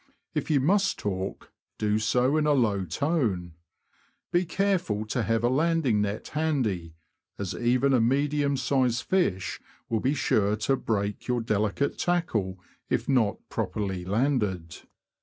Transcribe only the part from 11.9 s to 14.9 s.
tackle if not properly landed.